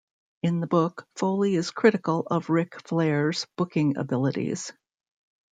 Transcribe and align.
In 0.41 0.61
the 0.61 0.65
book, 0.65 1.05
Foley 1.15 1.53
is 1.53 1.69
critical 1.69 2.21
of 2.25 2.49
Ric 2.49 2.81
Flair's 2.87 3.45
booking 3.55 3.97
abilities. 3.97 4.73